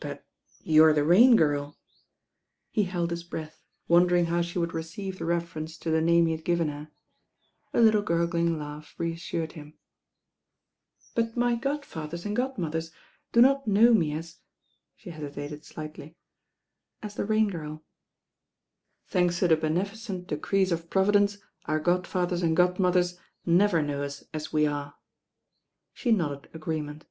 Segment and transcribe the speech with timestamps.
[0.00, 0.26] "But
[0.60, 1.78] you're the Rain Girl."
[2.68, 6.32] He held his breath, wondering how she would receive the reference to the name he
[6.32, 6.90] had ^ven her.
[7.72, 9.72] A little gurgling laugh reassured him.
[9.72, 9.72] i'
[11.14, 12.18] '''HE MEETINQ WITH THE RAIN OmL 16S *'But my godfather!
[12.26, 12.90] and godmothers
[13.32, 14.36] do not know me at— ^"
[15.02, 16.16] the hesitated slightly,
[17.02, 17.80] as the Rain GirL"
[19.06, 24.52] "Thanks to the beneficent decrees of Providence, our godfadiers and godmothers never know us as
[24.52, 24.96] we are."
[25.94, 27.06] She nodded agreement.